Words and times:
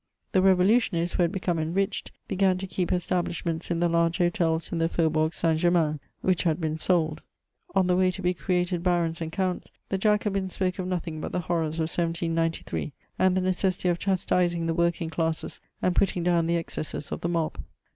The 0.31 0.41
revolutionists, 0.41 1.13
who 1.13 1.21
had 1.21 1.31
become 1.31 1.59
enriched, 1.59 2.11
began 2.27 2.57
to 2.57 2.65
keep 2.65 2.91
establishments 2.91 3.69
in 3.69 3.81
the 3.81 3.87
large 3.87 4.17
hotels 4.17 4.71
in 4.71 4.79
the 4.79 4.89
Faubourg 4.89 5.31
St. 5.31 5.59
Ger 5.59 5.69
main, 5.69 5.99
which 6.21 6.41
had 6.41 6.59
been 6.59 6.79
sold. 6.79 7.21
On 7.75 7.85
the 7.85 7.95
way 7.95 8.09
to 8.09 8.21
be 8.23 8.33
created 8.33 8.81
barons 8.81 9.21
and 9.21 9.31
counts, 9.31 9.71
the 9.89 9.99
Jacobins 9.99 10.55
spoke 10.55 10.79
of 10.79 10.87
nothing" 10.87 11.21
but 11.21 11.33
the 11.33 11.41
horrors 11.41 11.75
of 11.75 11.81
1793, 11.81 12.93
and 13.19 13.37
the 13.37 13.41
necessity 13.41 13.89
of 13.89 13.99
chastising 13.99 14.65
the 14.65 14.73
working 14.73 15.11
classes 15.11 15.61
and 15.83 15.95
putting 15.95 16.23
down 16.23 16.47
the 16.47 16.57
excesses 16.57 17.11
of 17.11 17.21
the 17.21 17.29
mob. 17.29 17.59